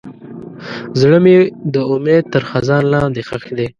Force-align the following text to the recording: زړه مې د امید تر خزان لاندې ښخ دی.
زړه 0.99 1.17
مې 1.23 1.37
د 1.73 1.75
امید 1.93 2.23
تر 2.33 2.41
خزان 2.49 2.83
لاندې 2.93 3.21
ښخ 3.27 3.43
دی. 3.57 3.67